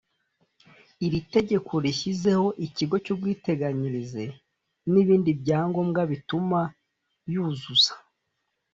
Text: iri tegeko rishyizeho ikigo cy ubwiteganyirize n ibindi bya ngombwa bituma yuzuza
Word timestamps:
iri 1.05 1.19
tegeko 1.33 1.71
rishyizeho 1.85 2.47
ikigo 2.65 2.95
cy 3.05 3.11
ubwiteganyirize 3.13 4.23
n 4.91 4.93
ibindi 5.03 5.31
bya 5.41 5.59
ngombwa 5.69 6.01
bituma 6.11 6.59
yuzuza 7.33 7.93